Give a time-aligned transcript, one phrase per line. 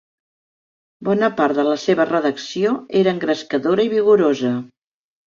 [1.09, 4.51] Bona part de la seva redacció era engrescadora i vigorosa.